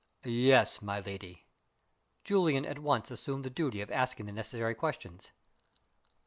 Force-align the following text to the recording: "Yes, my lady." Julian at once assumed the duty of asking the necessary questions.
"Yes, 0.25 0.81
my 0.81 0.99
lady." 0.99 1.45
Julian 2.23 2.65
at 2.65 2.79
once 2.79 3.11
assumed 3.11 3.43
the 3.45 3.51
duty 3.51 3.81
of 3.81 3.91
asking 3.91 4.25
the 4.25 4.31
necessary 4.31 4.73
questions. 4.73 5.31